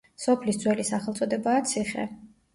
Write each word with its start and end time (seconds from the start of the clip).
სოფლის 0.21 0.57
ძველი 0.63 0.85
სახელწოდებაა 0.89 1.61
ციხე. 1.75 2.09